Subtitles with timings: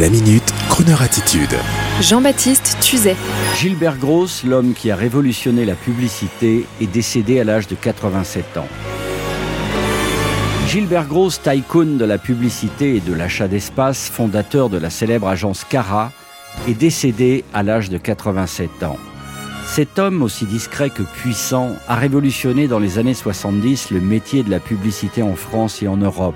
[0.00, 1.54] La minute, Kroneur attitude.
[2.00, 3.14] Jean-Baptiste Tuzet.
[3.58, 8.68] Gilbert Gross, l'homme qui a révolutionné la publicité, est décédé à l'âge de 87 ans.
[10.66, 15.62] Gilbert Gross, tycoon de la publicité et de l'achat d'espace, fondateur de la célèbre agence
[15.68, 16.10] Cara,
[16.66, 18.96] est décédé à l'âge de 87 ans.
[19.66, 24.50] Cet homme, aussi discret que puissant, a révolutionné dans les années 70 le métier de
[24.50, 26.34] la publicité en France et en Europe.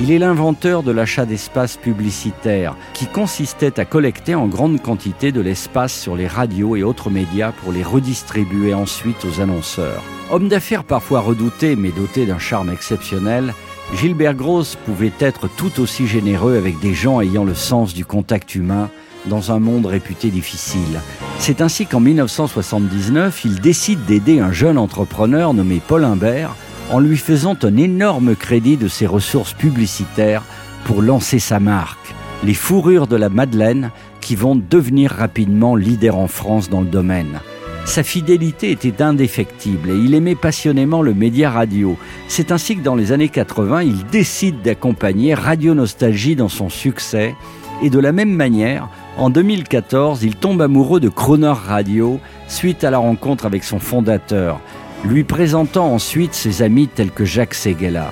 [0.00, 5.40] Il est l'inventeur de l'achat d'espace publicitaire, qui consistait à collecter en grande quantité de
[5.40, 10.02] l'espace sur les radios et autres médias pour les redistribuer ensuite aux annonceurs.
[10.32, 13.54] Homme d'affaires parfois redouté mais doté d'un charme exceptionnel,
[13.94, 18.56] Gilbert Gross pouvait être tout aussi généreux avec des gens ayant le sens du contact
[18.56, 18.90] humain
[19.26, 21.00] dans un monde réputé difficile.
[21.38, 26.56] C'est ainsi qu'en 1979, il décide d'aider un jeune entrepreneur nommé Paul Imbert
[26.90, 30.42] en lui faisant un énorme crédit de ses ressources publicitaires
[30.84, 33.90] pour lancer sa marque, les fourrures de la Madeleine,
[34.20, 37.40] qui vont devenir rapidement leader en France dans le domaine.
[37.84, 41.98] Sa fidélité était indéfectible et il aimait passionnément le média radio.
[42.28, 47.34] C'est ainsi que dans les années 80, il décide d'accompagner Radio Nostalgie dans son succès
[47.82, 52.18] et de la même manière, en 2014, il tombe amoureux de Croner Radio
[52.48, 54.60] suite à la rencontre avec son fondateur
[55.06, 58.10] lui présentant ensuite ses amis tels que Jacques Seguela.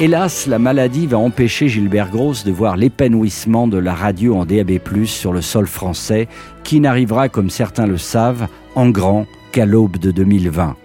[0.00, 4.78] Hélas, la maladie va empêcher Gilbert Gross de voir l'épanouissement de la radio en DAB+,
[5.04, 6.28] sur le sol français,
[6.64, 10.76] qui n'arrivera, comme certains le savent, en grand qu'à l'aube de 2020.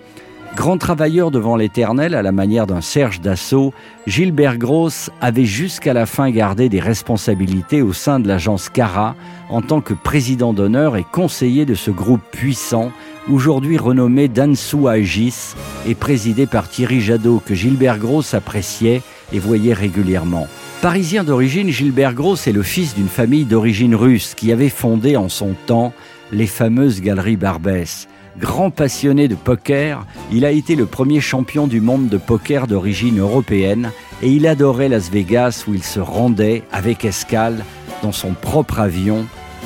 [0.55, 3.73] Grand travailleur devant l'éternel à la manière d'un Serge Dassault,
[4.07, 9.15] Gilbert Gross avait jusqu'à la fin gardé des responsabilités au sein de l'agence Cara
[9.49, 12.91] en tant que président d'honneur et conseiller de ce groupe puissant,
[13.29, 15.53] aujourd'hui renommé Dansu Agis
[15.87, 19.01] et présidé par Thierry Jadot que Gilbert Gross appréciait
[19.33, 20.47] et voyait régulièrement.
[20.81, 25.29] Parisien d'origine, Gilbert Gross est le fils d'une famille d'origine russe qui avait fondé en
[25.29, 25.93] son temps
[26.31, 28.07] les fameuses galeries Barbès.
[28.39, 33.19] Grand passionné de poker, il a été le premier champion du monde de poker d'origine
[33.19, 33.91] européenne
[34.21, 37.63] et il adorait Las Vegas où il se rendait avec escale
[38.03, 39.25] dans son propre avion.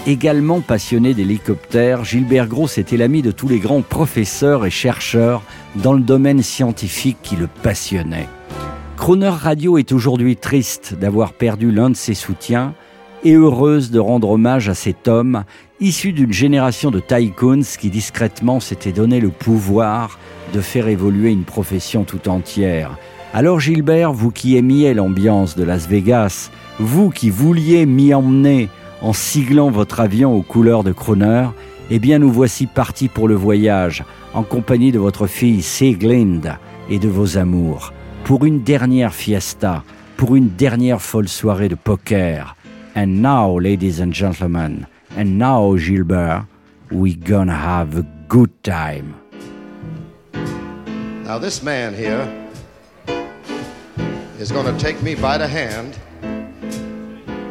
[0.09, 5.43] Également passionné d'hélicoptères, Gilbert Gross était l'ami de tous les grands professeurs et chercheurs
[5.75, 8.27] dans le domaine scientifique qui le passionnait.
[8.97, 12.73] Croner Radio est aujourd'hui triste d'avoir perdu l'un de ses soutiens,
[13.23, 15.43] et heureuse de rendre hommage à cet homme
[15.79, 20.17] issu d'une génération de tycoons qui discrètement s'était donné le pouvoir
[20.55, 22.97] de faire évoluer une profession tout entière.
[23.31, 26.49] Alors Gilbert, vous qui aimiez l'ambiance de Las Vegas,
[26.79, 28.69] vous qui vouliez m'y emmener
[29.01, 31.47] en siglant votre avion aux couleurs de Croner,
[31.89, 36.57] eh bien nous voici partis pour le voyage, en compagnie de votre fille Sieglinde
[36.89, 37.93] et de vos amours,
[38.23, 39.83] pour une dernière fiesta,
[40.17, 42.55] pour une dernière folle soirée de poker,
[42.95, 46.45] And now, ladies and gentlemen, and now, Gilbert,
[46.91, 49.13] we gonna have a good time.
[51.23, 52.27] Now, this man here
[54.39, 55.97] is gonna take me by the hand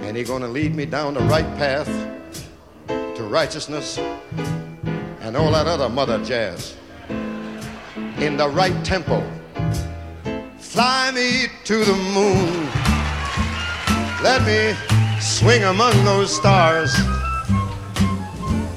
[0.09, 1.87] and he's gonna lead me down the right path
[2.87, 3.99] to righteousness
[5.21, 6.75] and all that other mother jazz
[8.19, 9.21] in the right tempo.
[10.59, 12.65] Fly me to the moon.
[14.23, 14.75] Let me
[15.21, 16.97] swing among those stars.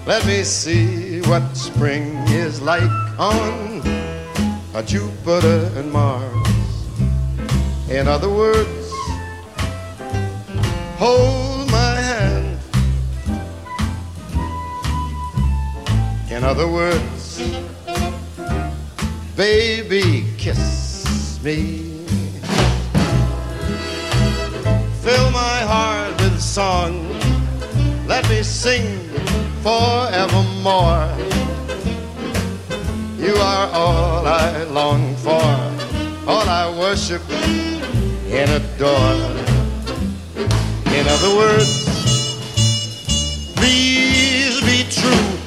[0.05, 3.81] Let me see what spring is like on
[4.75, 6.47] a Jupiter and Mars.
[7.89, 8.80] In other words,
[11.01, 12.59] hold my hand.
[16.29, 17.41] In other words,
[19.35, 22.05] baby, kiss me.
[25.01, 26.93] Fill my heart with song.
[28.05, 28.85] Let me sing
[29.63, 31.09] forevermore.
[33.17, 35.49] You are all I long for,
[36.29, 37.23] all I worship
[38.29, 39.40] and adore.
[40.93, 41.87] In other words,
[43.55, 45.40] please be true.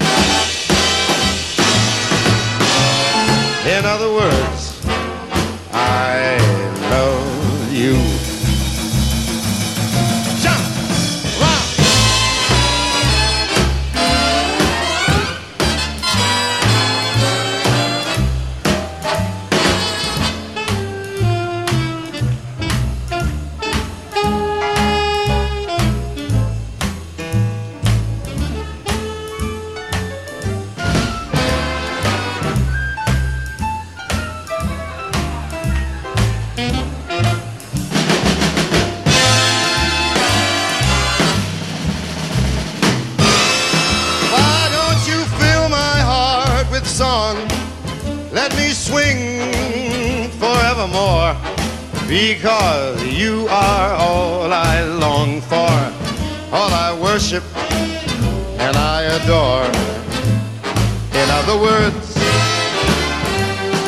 [48.34, 51.36] Let me swing forevermore
[52.08, 55.70] because you are all I long for,
[56.52, 57.44] all I worship
[58.58, 59.70] and I adore.
[61.14, 62.12] In other words,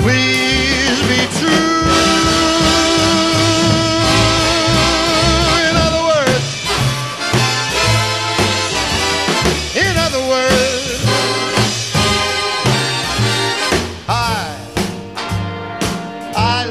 [0.00, 2.25] please be true.